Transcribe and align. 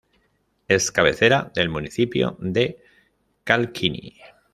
Es 0.67 0.91
cabecera 0.91 1.51
del 1.53 1.69
municipio 1.69 2.35
de 2.39 2.81
Calkiní. 3.43 4.15